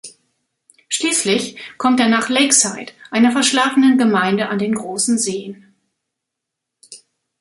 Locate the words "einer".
3.11-3.31